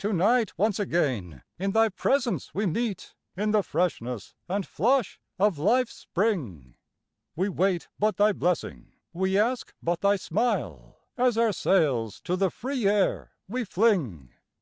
To 0.00 0.12
night 0.12 0.52
once 0.58 0.78
again 0.78 1.44
in 1.58 1.70
thy 1.70 1.88
presence 1.88 2.52
we 2.54 2.66
meet 2.66 3.14
In 3.38 3.52
the 3.52 3.62
freshness 3.62 4.34
and 4.46 4.66
flush 4.66 5.18
of 5.38 5.58
life's 5.58 5.94
spring; 5.94 6.74
We 7.36 7.48
wait 7.48 7.88
but 7.98 8.18
thy 8.18 8.32
blessing, 8.32 8.92
we 9.14 9.38
ask 9.38 9.72
but 9.82 10.02
thy 10.02 10.16
smile, 10.16 10.98
As 11.16 11.38
our 11.38 11.52
sails 11.54 12.20
to 12.24 12.36
the 12.36 12.50
free 12.50 12.86
air 12.86 13.32
we 13.48 13.64
fling. 13.64 14.34